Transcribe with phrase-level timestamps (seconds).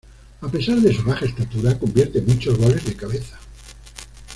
[0.41, 3.37] A pesar de su baja estatura, convierte muchos goles de cabeza.